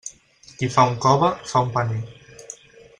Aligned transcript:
Qui 0.61 0.69
fa 0.77 0.85
un 0.93 0.97
cove, 1.05 1.29
fa 1.53 1.63
un 1.67 1.71
paner. 1.79 2.03